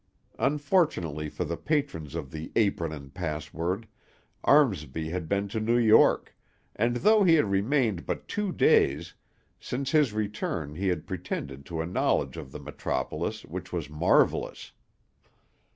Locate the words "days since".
8.51-9.91